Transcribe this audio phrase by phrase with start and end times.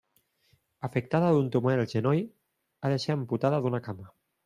[0.87, 2.25] Afectada d'un tumor al genoll,
[2.81, 4.15] ha de ser amputada d'una cama.